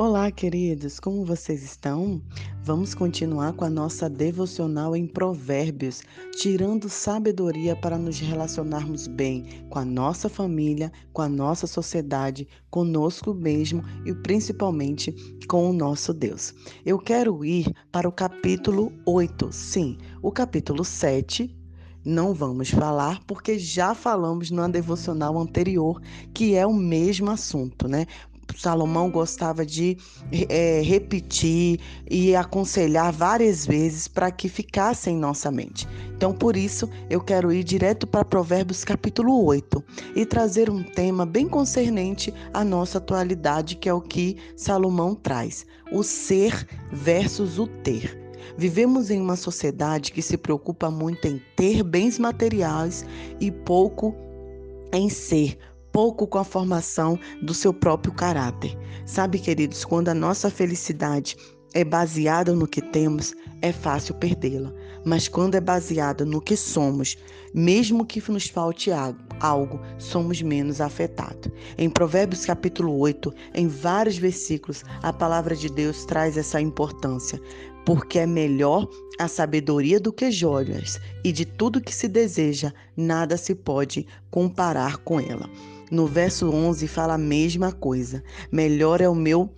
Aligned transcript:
Olá, 0.00 0.30
queridos, 0.30 1.00
como 1.00 1.24
vocês 1.24 1.60
estão? 1.64 2.22
Vamos 2.62 2.94
continuar 2.94 3.52
com 3.54 3.64
a 3.64 3.68
nossa 3.68 4.08
devocional 4.08 4.94
em 4.94 5.08
Provérbios, 5.08 6.04
tirando 6.36 6.88
sabedoria 6.88 7.74
para 7.74 7.98
nos 7.98 8.20
relacionarmos 8.20 9.08
bem 9.08 9.66
com 9.68 9.80
a 9.80 9.84
nossa 9.84 10.28
família, 10.28 10.92
com 11.12 11.20
a 11.20 11.28
nossa 11.28 11.66
sociedade, 11.66 12.46
conosco 12.70 13.34
mesmo 13.34 13.82
e 14.06 14.14
principalmente 14.14 15.12
com 15.48 15.68
o 15.68 15.72
nosso 15.72 16.14
Deus. 16.14 16.54
Eu 16.86 17.00
quero 17.00 17.44
ir 17.44 17.66
para 17.90 18.08
o 18.08 18.12
capítulo 18.12 18.92
8, 19.04 19.48
sim, 19.50 19.98
o 20.22 20.30
capítulo 20.30 20.84
7 20.84 21.58
não 22.04 22.32
vamos 22.32 22.70
falar 22.70 23.20
porque 23.26 23.58
já 23.58 23.94
falamos 23.94 24.50
na 24.50 24.66
devocional 24.66 25.38
anterior, 25.38 26.00
que 26.32 26.54
é 26.54 26.66
o 26.66 26.72
mesmo 26.72 27.30
assunto, 27.30 27.86
né? 27.86 28.06
Salomão 28.56 29.10
gostava 29.10 29.64
de 29.64 29.96
é, 30.48 30.80
repetir 30.82 31.80
e 32.10 32.34
aconselhar 32.34 33.12
várias 33.12 33.66
vezes 33.66 34.08
para 34.08 34.30
que 34.30 34.48
ficasse 34.48 35.10
em 35.10 35.16
nossa 35.16 35.50
mente. 35.50 35.86
Então, 36.16 36.32
por 36.32 36.56
isso, 36.56 36.88
eu 37.08 37.20
quero 37.20 37.52
ir 37.52 37.62
direto 37.62 38.06
para 38.06 38.24
Provérbios 38.24 38.84
capítulo 38.84 39.44
8 39.44 39.84
e 40.16 40.26
trazer 40.26 40.68
um 40.68 40.82
tema 40.82 41.24
bem 41.24 41.48
concernente 41.48 42.34
à 42.52 42.64
nossa 42.64 42.98
atualidade, 42.98 43.76
que 43.76 43.88
é 43.88 43.94
o 43.94 44.00
que 44.00 44.36
Salomão 44.56 45.14
traz: 45.14 45.64
o 45.92 46.02
ser 46.02 46.66
versus 46.90 47.58
o 47.58 47.66
ter. 47.66 48.18
Vivemos 48.56 49.10
em 49.10 49.20
uma 49.20 49.36
sociedade 49.36 50.10
que 50.10 50.22
se 50.22 50.36
preocupa 50.36 50.90
muito 50.90 51.28
em 51.28 51.40
ter 51.54 51.84
bens 51.84 52.18
materiais 52.18 53.04
e 53.38 53.52
pouco 53.52 54.14
em 54.92 55.08
ser, 55.08 55.58
pouco 55.98 56.28
com 56.28 56.38
a 56.38 56.44
formação 56.44 57.18
do 57.42 57.52
seu 57.52 57.74
próprio 57.74 58.14
caráter. 58.14 58.78
Sabe, 59.04 59.36
queridos, 59.36 59.84
quando 59.84 60.08
a 60.08 60.14
nossa 60.14 60.48
felicidade 60.48 61.36
é 61.74 61.82
baseada 61.82 62.54
no 62.54 62.68
que 62.68 62.80
temos, 62.80 63.34
é 63.62 63.72
fácil 63.72 64.14
perdê-la. 64.14 64.72
Mas 65.04 65.26
quando 65.26 65.56
é 65.56 65.60
baseada 65.60 66.24
no 66.24 66.40
que 66.40 66.56
somos, 66.56 67.16
mesmo 67.52 68.06
que 68.06 68.22
nos 68.30 68.46
falte 68.46 68.92
algo, 69.40 69.80
somos 69.98 70.40
menos 70.40 70.80
afetados. 70.80 71.50
Em 71.76 71.90
Provérbios 71.90 72.46
capítulo 72.46 72.96
8, 72.96 73.34
em 73.54 73.66
vários 73.66 74.18
versículos, 74.18 74.84
a 75.02 75.12
palavra 75.12 75.56
de 75.56 75.68
Deus 75.68 76.04
traz 76.04 76.36
essa 76.36 76.60
importância. 76.60 77.40
Porque 77.84 78.20
é 78.20 78.26
melhor 78.26 78.88
a 79.18 79.26
sabedoria 79.26 79.98
do 79.98 80.12
que 80.12 80.30
joias, 80.30 81.00
e 81.24 81.32
de 81.32 81.44
tudo 81.44 81.80
que 81.80 81.92
se 81.92 82.06
deseja, 82.06 82.72
nada 82.96 83.36
se 83.36 83.52
pode 83.52 84.06
comparar 84.30 84.98
com 84.98 85.18
ela. 85.18 85.50
No 85.90 86.06
verso 86.06 86.50
11 86.50 86.86
fala 86.86 87.14
a 87.14 87.18
mesma 87.18 87.72
coisa. 87.72 88.22
Melhor 88.52 89.00
é 89.00 89.08
o 89.08 89.14
meu 89.14 89.50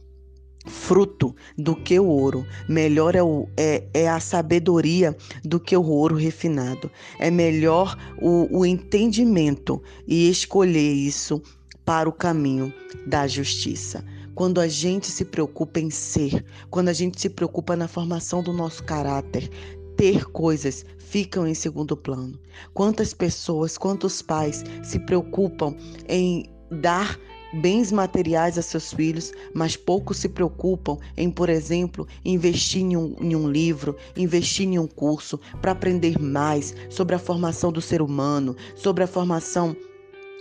fruto 0.67 1.35
do 1.57 1.75
que 1.75 1.99
o 1.99 2.07
ouro. 2.07 2.47
Melhor 2.69 3.15
é, 3.15 3.23
o, 3.23 3.49
é, 3.57 3.89
é 3.95 4.09
a 4.09 4.21
sabedoria 4.21 5.17
do 5.45 5.59
que 5.59 5.77
o 5.77 5.85
ouro 5.85 6.17
refinado. 6.17 6.91
É 7.19 7.31
melhor 7.31 7.97
o, 8.21 8.59
o 8.59 8.67
entendimento 8.67 9.83
e 10.07 10.31
escolher 10.31 10.93
isso 10.93 11.43
para 11.85 12.09
o 12.09 12.13
caminho 12.13 12.73
da 13.07 13.27
justiça. 13.27 14.05
Quando 14.35 14.61
a 14.61 14.69
gente 14.69 15.09
se 15.09 15.25
preocupa 15.25 15.81
em 15.81 15.91
ser, 15.91 16.45
quando 16.71 16.89
a 16.89 16.93
gente 16.93 17.21
se 17.21 17.29
preocupa 17.29 17.77
na 17.77 17.89
formação 17.89 18.43
do 18.43 18.53
nosso 18.53 18.83
caráter, 18.85 19.51
ter 20.01 20.25
coisas 20.25 20.87
ficam 20.97 21.47
em 21.47 21.53
segundo 21.53 21.95
plano. 21.95 22.41
Quantas 22.73 23.13
pessoas, 23.13 23.77
quantos 23.77 24.23
pais 24.23 24.65
se 24.83 24.99
preocupam 24.99 25.77
em 26.09 26.47
dar 26.71 27.21
bens 27.61 27.93
materiais 27.93 28.57
a 28.57 28.63
seus 28.63 28.95
filhos, 28.95 29.31
mas 29.53 29.77
poucos 29.77 30.17
se 30.17 30.31
preocupam 30.31 30.97
em, 31.19 31.31
por 31.31 31.51
exemplo, 31.51 32.09
investir 32.25 32.81
em 32.81 32.97
um, 32.97 33.15
em 33.21 33.37
um 33.37 33.47
livro, 33.47 33.95
investir 34.17 34.67
em 34.67 34.79
um 34.79 34.87
curso 34.87 35.39
para 35.61 35.73
aprender 35.73 36.19
mais 36.19 36.75
sobre 36.89 37.15
a 37.15 37.19
formação 37.19 37.71
do 37.71 37.83
ser 37.83 38.01
humano, 38.01 38.57
sobre 38.75 39.05
a 39.05 39.07
formação 39.07 39.77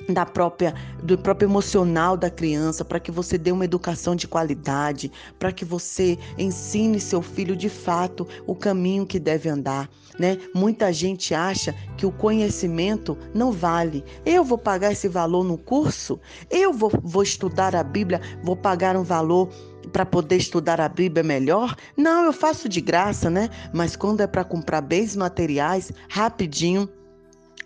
da 0.08 0.26
própria 0.26 0.74
do 1.04 1.18
próprio 1.18 1.48
emocional 1.48 2.16
da 2.16 2.30
criança, 2.30 2.86
para 2.86 3.00
que 3.00 3.12
você 3.12 3.38
dê 3.38 3.52
uma 3.52 3.66
educação 3.66 4.16
de 4.16 4.28
qualidade, 4.28 5.12
para 5.38 5.52
que 5.52 5.66
você 5.66 6.18
ensine 6.38 7.00
seu 7.00 7.22
filho 7.22 7.56
de 7.56 7.70
fato 7.70 8.28
o 8.46 8.56
caminho 8.56 9.06
que 9.06 9.20
deve 9.20 9.50
andar, 9.50 9.90
né? 10.18 10.38
Muita 10.54 10.92
gente 10.94 11.34
acha 11.34 11.74
que 11.98 12.06
o 12.06 12.12
conhecimento 12.12 13.18
não 13.34 13.52
vale. 13.52 14.04
Eu 14.26 14.44
vou 14.44 14.58
pagar 14.58 14.92
esse 14.92 15.08
valor 15.08 15.44
no 15.44 15.58
curso? 15.58 16.20
Eu 16.50 16.74
vou, 16.74 16.92
vou 17.02 17.24
estudar 17.24 17.76
a 17.76 17.84
Bíblia, 17.84 18.22
vou 18.44 18.56
pagar 18.56 18.96
um 18.96 19.04
valor 19.04 19.50
para 19.92 20.06
poder 20.06 20.38
estudar 20.38 20.80
a 20.80 20.90
Bíblia 20.90 21.24
melhor? 21.24 21.76
Não, 21.98 22.26
eu 22.26 22.34
faço 22.34 22.70
de 22.70 22.82
graça, 22.82 23.30
né? 23.30 23.50
Mas 23.74 23.96
quando 23.96 24.22
é 24.22 24.28
para 24.28 24.44
comprar 24.44 24.82
bens 24.82 25.16
materiais, 25.16 25.92
rapidinho 26.10 26.88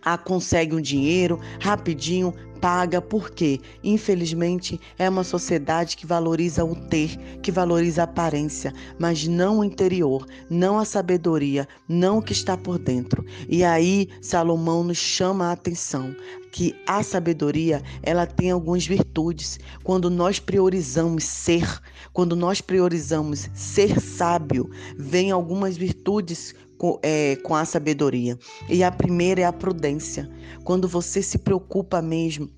ah, 0.02 0.18
consegue 0.18 0.76
um 0.76 0.81
dinheiro 0.81 1.40
rapidinho, 1.59 2.34
paga, 2.64 3.02
porque 3.02 3.59
infelizmente 3.84 4.80
é 4.98 5.09
uma 5.09 5.26
sociedade 5.26 5.98
que 5.98 6.06
valoriza 6.06 6.64
o 6.64 6.74
ter, 6.74 7.18
que 7.42 7.52
valoriza 7.52 8.02
a 8.02 8.06
aparência, 8.06 8.74
mas 8.98 9.28
não 9.28 9.59
o 9.59 9.64
interior, 9.66 10.26
não 10.50 10.80
a 10.80 10.86
sabedoria, 10.86 11.68
não 11.90 12.20
o 12.20 12.22
que 12.22 12.32
está 12.32 12.56
por 12.56 12.80
dentro. 12.80 13.26
E 13.50 13.66
aí 13.66 14.08
Salomão 14.22 14.82
nos 14.82 14.98
chama 14.98 15.48
a 15.48 15.52
atenção 15.52 16.16
que 16.53 16.74
a 16.88 17.03
sabedoria 17.03 17.82
ela 18.02 18.26
tem 18.26 18.52
algumas 18.52 18.86
virtudes. 18.86 19.59
Quando 19.84 20.09
nós 20.09 20.40
priorizamos 20.40 21.26
ser, 21.26 21.68
quando 22.14 22.34
nós 22.34 22.62
priorizamos 22.62 23.50
ser 23.53 24.00
sábio, 24.00 24.70
vem 24.96 25.32
algumas 25.32 25.76
virtudes 25.76 26.56
com, 26.78 27.00
é, 27.01 27.35
com 27.38 27.56
a 27.56 27.66
sabedoria. 27.66 28.38
E 28.69 28.84
a 28.84 28.91
primeira 28.91 29.41
é 29.41 29.45
a 29.45 29.53
prudência. 29.53 30.29
Quando 30.63 30.88
você 30.88 31.22
se 31.22 31.38
preocupa 31.38 32.01
mesmo 32.01 32.50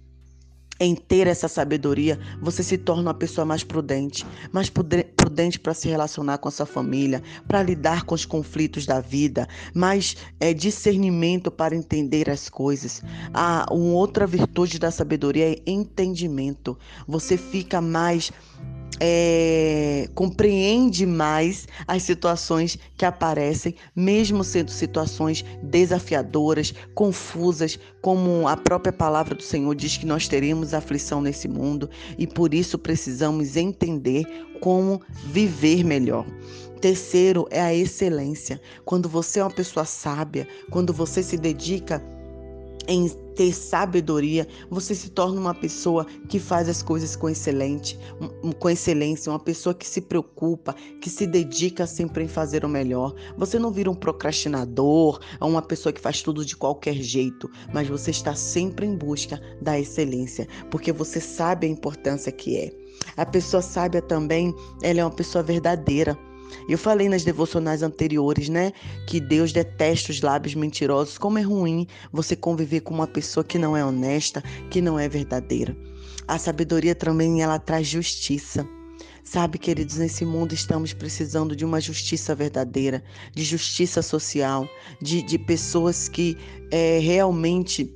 em 0.79 0.93
ter 0.93 1.27
essa 1.27 1.47
sabedoria, 1.47 2.19
você 2.41 2.61
se 2.61 2.77
torna 2.77 3.03
uma 3.03 3.13
pessoa 3.13 3.45
mais 3.45 3.63
prudente, 3.63 4.25
mais 4.51 4.69
prudente 4.69 5.59
para 5.59 5.73
se 5.73 5.87
relacionar 5.87 6.37
com 6.37 6.49
a 6.49 6.51
sua 6.51 6.65
família, 6.65 7.23
para 7.47 7.63
lidar 7.63 8.03
com 8.03 8.13
os 8.13 8.25
conflitos 8.25 8.85
da 8.85 8.99
vida, 8.99 9.47
mais 9.73 10.17
é, 10.39 10.53
discernimento 10.53 11.49
para 11.49 11.75
entender 11.75 12.29
as 12.29 12.49
coisas. 12.49 13.01
Ah, 13.33 13.65
uma 13.71 13.93
outra 13.93 14.27
virtude 14.27 14.77
da 14.77 14.91
sabedoria 14.91 15.53
é 15.53 15.61
entendimento. 15.65 16.77
Você 17.07 17.37
fica 17.37 17.79
mais 17.79 18.31
é, 19.00 20.09
compreende 20.16 21.06
mais 21.06 21.67
as 21.88 22.03
situações 22.03 22.78
que 22.97 23.06
aparecem, 23.06 23.75
mesmo 23.95 24.44
sendo 24.44 24.72
situações 24.72 25.44
desafiadoras, 25.61 26.73
confusas, 26.94 27.79
como 28.01 28.47
a 28.47 28.56
própria 28.56 28.94
palavra 28.94 29.35
do 29.35 29.44
Senhor 29.44 29.73
diz 29.75 29.97
que 29.97 30.06
nós 30.06 30.28
teremos 30.28 30.73
aflição 30.73 31.22
nesse 31.22 31.47
mundo 31.47 31.89
e 32.17 32.25
por 32.25 32.53
isso 32.53 32.78
precisamos 32.78 33.56
entender 33.56 34.25
como 34.61 35.01
viver 35.25 35.83
melhor. 35.83 36.25
Terceiro 36.81 37.47
é 37.50 37.62
a 37.62 37.73
excelência. 37.73 38.62
Quando 38.83 39.09
você 39.09 39.39
é 39.39 39.44
uma 39.44 39.50
pessoa 39.50 39.85
sábia, 39.85 40.47
quando 40.69 40.94
você 40.94 41.23
se 41.23 41.38
dedica 41.38 42.03
em 42.88 43.09
ter 43.35 43.53
sabedoria, 43.53 44.47
você 44.69 44.96
se 44.96 45.09
torna 45.09 45.40
uma 45.40 45.53
pessoa 45.53 46.06
que 46.29 46.40
faz 46.40 46.69
as 46.69 46.81
coisas 46.81 47.16
com 47.16 47.29
excelente, 47.29 48.00
com 48.59 48.69
excelência, 48.69 49.31
uma 49.31 49.40
pessoa 49.40 49.73
que 49.73 49.88
se 49.88 50.01
preocupa, 50.01 50.73
que 51.01 51.09
se 51.09 51.28
dedica 51.28 51.85
sempre 51.85 52.24
em 52.24 52.28
fazer 52.28 52.63
o 52.63 52.69
melhor. 52.69 53.13
Você 53.38 53.59
não 53.59 53.72
vira 53.72 53.91
um 53.91 53.95
procrastinador, 53.95 55.19
uma 55.41 55.62
pessoa 55.62 55.91
que 55.91 56.00
faz 56.00 56.22
tudo 56.22 56.45
de 56.45 56.56
qualquer 56.56 56.95
jeito, 56.95 57.50
mas 57.74 57.88
você 57.88 58.12
está 58.12 58.33
sempre 58.36 58.86
em 58.86 58.95
busca 58.95 59.42
da 59.62 59.77
excelência, 59.77 60.48
porque 60.71 60.92
você 60.92 61.19
sabe 61.19 61.68
a 61.68 61.69
importância 61.69 62.31
que 62.31 62.57
é. 62.57 62.71
A 63.18 63.25
pessoa 63.25 63.62
sábia 63.62 64.01
também, 64.01 64.54
ela 64.81 65.01
é 65.01 65.04
uma 65.04 65.12
pessoa 65.12 65.44
verdadeira. 65.44 66.18
Eu 66.68 66.77
falei 66.77 67.07
nas 67.07 67.24
devocionais 67.24 67.83
anteriores, 67.83 68.50
né, 68.50 68.71
que 69.07 69.19
Deus 69.19 69.51
detesta 69.51 70.12
os 70.12 70.21
lábios 70.21 70.56
mentirosos. 70.56 71.18
Como 71.18 71.38
é 71.38 71.42
ruim 71.42 71.88
você 72.12 72.36
conviver 72.36 72.81
com 72.81 72.94
uma 72.94 73.07
pessoa 73.07 73.44
que 73.44 73.59
não 73.59 73.75
é 73.77 73.86
honesta, 73.86 74.44
que 74.69 74.81
não 74.81 74.97
é 74.97 75.07
verdadeira. 75.07 75.75
A 76.27 76.38
sabedoria 76.38 76.95
também 76.95 77.44
ela 77.44 77.59
traz 77.59 77.88
justiça. 77.88 78.68
Sabe, 79.24 79.57
queridos, 79.57 79.97
nesse 79.97 80.24
mundo 80.24 80.53
estamos 80.53 80.94
precisando 80.94 81.56
de 81.56 81.65
uma 81.65 81.81
justiça 81.81 82.36
verdadeira, 82.36 83.03
de 83.33 83.44
justiça 83.44 84.01
social, 84.01 84.69
de, 85.01 85.24
de 85.24 85.39
pessoas 85.39 86.07
que 86.07 86.38
é, 86.71 87.00
realmente 87.00 87.92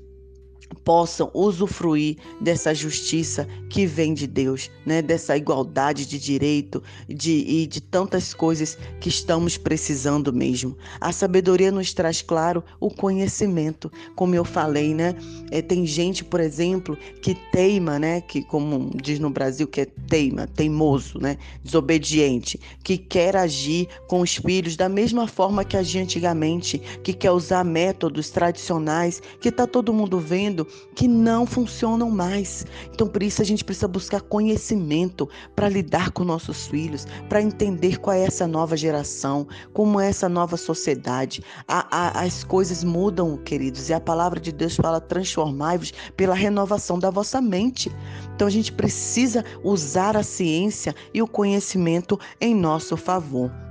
possam 0.83 1.29
usufruir 1.33 2.17
dessa 2.39 2.73
justiça 2.73 3.47
que 3.69 3.85
vem 3.85 4.13
de 4.13 4.25
Deus, 4.25 4.71
né? 4.85 5.01
dessa 5.01 5.37
igualdade 5.37 6.05
de 6.05 6.19
direito 6.19 6.81
de, 7.07 7.43
e 7.47 7.67
de 7.67 7.81
tantas 7.81 8.33
coisas 8.33 8.77
que 8.99 9.09
estamos 9.09 9.57
precisando 9.57 10.33
mesmo. 10.33 10.75
A 10.99 11.11
sabedoria 11.11 11.71
nos 11.71 11.93
traz, 11.93 12.21
claro, 12.21 12.63
o 12.79 12.89
conhecimento, 12.89 13.91
como 14.15 14.35
eu 14.35 14.43
falei, 14.43 14.93
né? 14.93 15.15
É, 15.51 15.61
tem 15.61 15.85
gente, 15.85 16.23
por 16.23 16.39
exemplo, 16.39 16.97
que 17.21 17.35
teima, 17.51 17.99
né? 17.99 18.21
Que, 18.21 18.41
como 18.41 18.91
diz 18.95 19.19
no 19.19 19.29
Brasil, 19.29 19.67
que 19.67 19.81
é 19.81 19.85
teima, 19.85 20.47
teimoso, 20.47 21.19
né? 21.19 21.37
Desobediente, 21.63 22.59
que 22.83 22.97
quer 22.97 23.35
agir 23.35 23.87
com 24.07 24.21
os 24.21 24.35
filhos 24.35 24.75
da 24.75 24.89
mesma 24.89 25.27
forma 25.27 25.63
que 25.63 25.77
agia 25.77 26.01
antigamente, 26.01 26.79
que 27.03 27.13
quer 27.13 27.31
usar 27.31 27.63
métodos 27.63 28.29
tradicionais, 28.29 29.21
que 29.39 29.49
está 29.49 29.67
todo 29.67 29.93
mundo 29.93 30.19
vendo 30.19 30.58
que 30.95 31.07
não 31.07 31.45
funcionam 31.45 32.09
mais. 32.09 32.65
Então, 32.93 33.07
por 33.07 33.23
isso, 33.23 33.41
a 33.41 33.45
gente 33.45 33.63
precisa 33.63 33.87
buscar 33.87 34.21
conhecimento 34.21 35.27
para 35.55 35.69
lidar 35.69 36.11
com 36.11 36.23
nossos 36.23 36.67
filhos, 36.67 37.05
para 37.27 37.41
entender 37.41 37.99
qual 37.99 38.15
é 38.15 38.23
essa 38.23 38.47
nova 38.47 38.75
geração, 38.75 39.47
como 39.73 39.99
é 39.99 40.09
essa 40.09 40.29
nova 40.29 40.57
sociedade. 40.57 41.43
A, 41.67 41.87
a, 41.95 42.21
as 42.21 42.43
coisas 42.43 42.83
mudam, 42.83 43.37
queridos, 43.37 43.89
e 43.89 43.93
a 43.93 43.99
palavra 43.99 44.39
de 44.39 44.51
Deus 44.51 44.75
fala: 44.75 44.99
transformai-vos 44.99 45.93
pela 46.15 46.35
renovação 46.35 46.99
da 46.99 47.09
vossa 47.09 47.41
mente. 47.41 47.91
Então, 48.35 48.47
a 48.47 48.51
gente 48.51 48.71
precisa 48.71 49.43
usar 49.63 50.15
a 50.15 50.23
ciência 50.23 50.95
e 51.13 51.21
o 51.21 51.27
conhecimento 51.27 52.19
em 52.39 52.55
nosso 52.55 52.95
favor. 52.95 53.68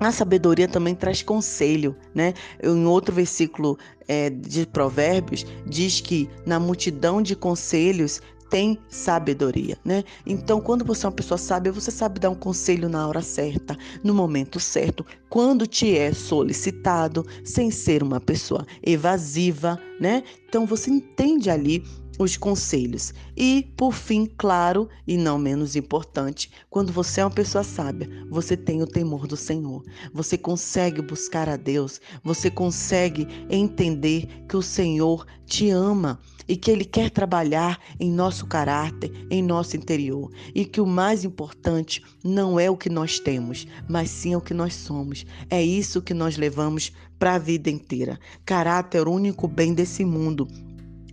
A 0.00 0.10
sabedoria 0.10 0.66
também 0.66 0.94
traz 0.94 1.22
conselho, 1.22 1.94
né? 2.14 2.32
Em 2.62 2.86
outro 2.86 3.14
versículo 3.14 3.78
é, 4.08 4.30
de 4.30 4.66
Provérbios 4.66 5.44
diz 5.66 6.00
que 6.00 6.28
na 6.46 6.58
multidão 6.58 7.20
de 7.20 7.36
conselhos 7.36 8.22
tem 8.48 8.78
sabedoria, 8.88 9.78
né? 9.84 10.02
Então, 10.26 10.60
quando 10.60 10.84
você 10.84 11.06
é 11.06 11.08
uma 11.08 11.14
pessoa 11.14 11.38
sábia, 11.38 11.70
você 11.70 11.90
sabe 11.90 12.18
dar 12.18 12.30
um 12.30 12.34
conselho 12.34 12.88
na 12.88 13.06
hora 13.06 13.22
certa, 13.22 13.76
no 14.02 14.12
momento 14.12 14.58
certo, 14.58 15.06
quando 15.28 15.66
te 15.66 15.96
é 15.96 16.12
solicitado, 16.12 17.24
sem 17.44 17.70
ser 17.70 18.02
uma 18.02 18.20
pessoa 18.20 18.66
evasiva, 18.82 19.78
né? 20.00 20.24
Então, 20.48 20.66
você 20.66 20.90
entende 20.90 21.48
ali 21.48 21.84
os 22.22 22.36
conselhos. 22.36 23.14
E, 23.34 23.72
por 23.76 23.92
fim, 23.92 24.26
claro 24.26 24.88
e 25.06 25.16
não 25.16 25.38
menos 25.38 25.74
importante, 25.74 26.50
quando 26.68 26.92
você 26.92 27.22
é 27.22 27.24
uma 27.24 27.30
pessoa 27.30 27.64
sábia, 27.64 28.08
você 28.28 28.56
tem 28.56 28.82
o 28.82 28.86
temor 28.86 29.26
do 29.26 29.36
Senhor. 29.36 29.82
Você 30.12 30.36
consegue 30.36 31.00
buscar 31.00 31.48
a 31.48 31.56
Deus, 31.56 31.98
você 32.22 32.50
consegue 32.50 33.26
entender 33.48 34.28
que 34.46 34.56
o 34.56 34.62
Senhor 34.62 35.26
te 35.46 35.70
ama 35.70 36.20
e 36.46 36.56
que 36.56 36.70
Ele 36.70 36.84
quer 36.84 37.10
trabalhar 37.10 37.80
em 37.98 38.10
nosso 38.10 38.46
caráter, 38.46 39.10
em 39.30 39.42
nosso 39.42 39.76
interior. 39.76 40.30
E 40.54 40.66
que 40.66 40.80
o 40.80 40.86
mais 40.86 41.24
importante 41.24 42.04
não 42.22 42.60
é 42.60 42.68
o 42.68 42.76
que 42.76 42.90
nós 42.90 43.18
temos, 43.18 43.66
mas 43.88 44.10
sim 44.10 44.36
o 44.36 44.42
que 44.42 44.52
nós 44.52 44.74
somos. 44.74 45.24
É 45.48 45.62
isso 45.62 46.02
que 46.02 46.12
nós 46.12 46.36
levamos 46.36 46.92
para 47.18 47.34
a 47.34 47.38
vida 47.38 47.70
inteira. 47.70 48.18
Caráter, 48.44 49.06
o 49.08 49.12
único 49.12 49.48
bem 49.48 49.72
desse 49.72 50.04
mundo 50.04 50.48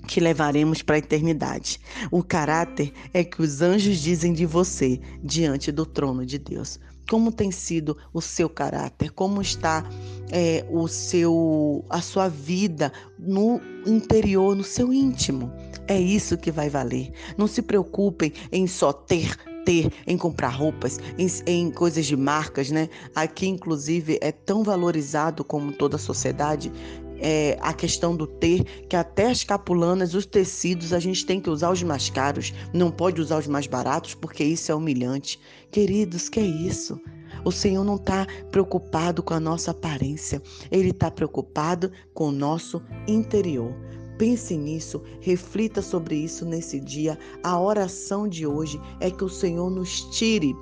que 0.08 0.20
levaremos 0.20 0.82
para 0.82 0.96
a 0.96 1.00
eternidade. 1.00 1.80
O 2.10 2.24
caráter 2.24 2.94
é 3.14 3.24
que 3.24 3.42
os 3.42 3.62
anjos 3.62 4.00
dizem 4.00 4.34
de 4.34 4.46
você 4.46 5.00
diante 5.22 5.72
do 5.72 5.86
trono 5.86 6.26
de 6.26 6.40
Deus. 6.40 6.80
Como 7.10 7.32
tem 7.32 7.52
sido 7.52 7.98
o 8.14 8.22
seu 8.22 8.50
caráter? 8.50 9.12
Como 9.12 9.42
está 9.42 9.88
é, 10.30 10.66
o 10.70 10.88
seu, 10.88 11.86
a 11.90 12.02
sua 12.02 12.28
vida 12.28 12.92
no 13.18 13.62
interior, 13.86 14.56
no 14.56 14.64
seu 14.64 14.92
íntimo? 14.92 15.52
É 15.88 16.00
isso 16.00 16.38
que 16.38 16.52
vai 16.52 16.70
valer. 16.70 17.12
Não 17.38 17.48
se 17.48 17.62
preocupem 17.62 18.34
em 18.52 18.68
só 18.68 18.92
ter 18.92 19.38
ter, 19.68 19.92
em 20.08 20.18
comprar 20.18 20.48
roupas, 20.48 20.98
em, 21.18 21.28
em, 21.46 21.70
coisas 21.70 22.06
de 22.06 22.16
marcas, 22.16 22.72
né? 22.72 22.88
Aqui, 23.14 23.48
inclusive, 23.48 24.18
é 24.22 24.32
tão 24.32 24.64
valorizado 24.64 25.44
como 25.44 25.74
toda 25.74 25.98
a 25.98 26.00
sociedade 26.00 26.72
é, 27.20 27.58
a 27.62 27.74
questão 27.74 28.16
do 28.16 28.28
ter, 28.28 28.64
que 28.88 28.96
até 28.96 29.30
as 29.30 29.44
capulanas, 29.44 30.14
os 30.14 30.26
tecidos, 30.26 30.94
a 30.94 31.00
gente 31.00 31.26
tem 31.26 31.40
que 31.40 31.50
usar 31.50 31.72
os 31.72 31.84
mais 31.84 32.10
caros, 32.10 32.54
não 32.74 32.92
pode 32.92 33.22
usar 33.22 33.40
os 33.40 33.48
mais 33.48 33.68
baratos, 33.68 34.14
porque 34.14 34.44
isso 34.44 34.72
é 34.72 34.76
humilhante. 34.76 35.40
Queridos, 35.72 36.30
que 36.30 36.40
é 36.40 36.46
isso? 36.46 37.00
O 37.44 37.52
Senhor 37.52 37.84
não 37.84 37.96
está 37.96 38.28
preocupado 38.52 39.24
com 39.24 39.34
a 39.34 39.40
nossa 39.40 39.72
aparência, 39.72 40.42
Ele 40.72 40.90
está 40.90 41.10
preocupado 41.10 41.92
com 42.14 42.30
o 42.30 42.32
nosso 42.32 42.82
interior. 43.08 43.74
Pense 44.18 44.58
nisso, 44.58 45.02
reflita 45.22 45.82
sobre 45.82 46.16
isso 46.16 46.44
nesse 46.44 46.80
dia. 46.80 47.18
A 47.44 47.60
oração 47.60 48.28
de 48.28 48.48
hoje 48.48 48.82
é 49.00 49.12
que 49.12 49.24
o 49.24 49.30
Senhor 49.30 49.70
nos 49.70 50.02
tire 50.10 50.56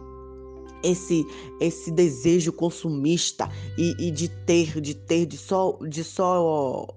esse 0.86 1.26
esse 1.60 1.92
desejo 1.92 2.54
consumista 2.54 3.50
e, 3.78 4.08
e 4.08 4.12
de 4.12 4.28
ter, 4.28 4.80
de 4.80 4.94
ter, 4.94 5.26
de 5.26 5.38
só, 5.38 5.78
de 5.88 6.04
só 6.04 6.88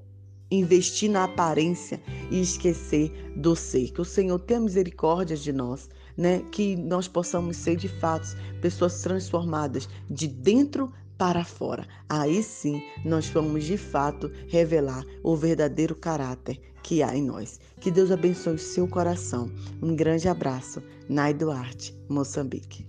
investir 0.50 1.10
na 1.10 1.24
aparência 1.24 2.00
e 2.30 2.40
esquecer 2.40 3.12
do 3.36 3.54
ser. 3.54 3.92
Que 3.92 4.00
o 4.00 4.04
Senhor 4.04 4.38
tenha 4.38 4.60
misericórdia 4.60 5.36
de 5.36 5.52
nós, 5.52 5.88
né? 6.16 6.42
Que 6.50 6.76
nós 6.76 7.06
possamos 7.06 7.56
ser 7.56 7.76
de 7.76 7.88
fato 7.88 8.36
pessoas 8.60 9.00
transformadas 9.02 9.88
de 10.08 10.26
dentro 10.26 10.92
para 11.16 11.44
fora. 11.44 11.86
Aí 12.08 12.42
sim 12.42 12.82
nós 13.04 13.26
vamos 13.28 13.64
de 13.64 13.76
fato 13.76 14.30
revelar 14.46 15.04
o 15.22 15.36
verdadeiro 15.36 15.94
caráter 15.94 16.60
que 16.82 17.02
há 17.02 17.14
em 17.14 17.22
nós. 17.22 17.60
Que 17.80 17.90
Deus 17.90 18.10
abençoe 18.10 18.54
o 18.54 18.58
seu 18.58 18.88
coração. 18.88 19.50
Um 19.82 19.94
grande 19.94 20.28
abraço. 20.28 20.82
Nai 21.08 21.34
Duarte, 21.34 21.94
Moçambique. 22.08 22.86